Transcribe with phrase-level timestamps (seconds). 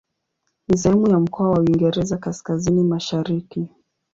[0.67, 3.67] Ni sehemu ya mkoa wa Uingereza Kaskazini-Mashariki.